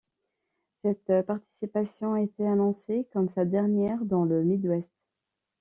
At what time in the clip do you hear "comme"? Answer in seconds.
3.13-3.29